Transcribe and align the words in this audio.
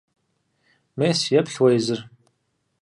Мес, 0.97 1.19
еплъ 1.39 1.57
уэ 1.61 1.69
езыр! 1.77 1.99